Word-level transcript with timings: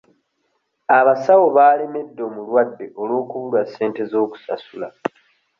Abasawo 0.97 1.45
baalemedde 1.57 2.21
omulwadde 2.29 2.85
olw'okubulwa 3.01 3.61
ssente 3.65 4.01
z'okusasula 4.11 4.89